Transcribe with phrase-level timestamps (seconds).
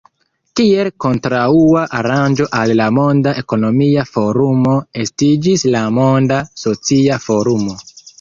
[0.59, 7.77] Kiel kontraŭa aranĝo al la Monda Ekonomia Forumo estiĝis la Monda Socia Forumo.